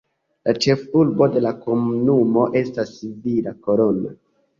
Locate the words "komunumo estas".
1.65-2.95